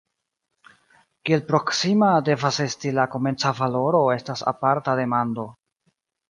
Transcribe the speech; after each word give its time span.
Kiel 1.29 1.43
proksima 1.51 2.09
devas 2.29 2.57
esti 2.65 2.93
la 3.01 3.05
komenca 3.17 3.53
valoro 3.61 4.01
estas 4.15 4.43
aparta 4.55 4.97
demando. 5.03 5.47